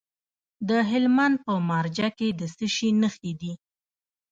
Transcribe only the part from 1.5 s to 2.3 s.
مارجه کې